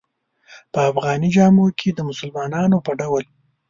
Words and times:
په 0.73 0.79
افغاني 0.91 1.29
جامو 1.35 1.65
کې 1.79 1.89
د 1.93 1.99
مسلمانانو 2.09 2.77
په 2.85 2.91
ډول. 2.99 3.25